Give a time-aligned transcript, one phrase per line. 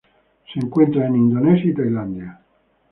[0.51, 2.41] Se encuentran en Indonesia y Tailandia.